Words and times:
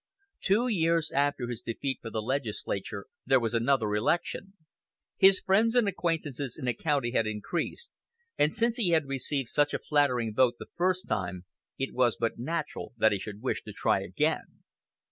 Two 0.43 0.67
years 0.67 1.11
after 1.11 1.47
his 1.47 1.61
defeat 1.61 1.99
for 2.01 2.09
the 2.09 2.23
legislature 2.23 3.05
there 3.23 3.39
was 3.39 3.53
another 3.53 3.93
election. 3.93 4.53
His 5.17 5.39
friends 5.39 5.75
and 5.75 5.87
acquaintances 5.87 6.57
in 6.57 6.65
the 6.65 6.73
county 6.73 7.11
had 7.11 7.27
increased, 7.27 7.91
and, 8.35 8.51
since 8.51 8.77
he 8.77 8.89
had 8.89 9.05
received 9.05 9.49
such 9.49 9.75
a 9.75 9.77
flattering 9.77 10.33
vote 10.33 10.55
the 10.57 10.69
first 10.75 11.07
time, 11.07 11.45
it 11.77 11.93
was 11.93 12.17
but 12.19 12.39
natural 12.39 12.93
that 12.97 13.11
he 13.11 13.19
should 13.19 13.43
wish 13.43 13.61
to 13.61 13.73
try 13.73 14.01
again. 14.01 14.63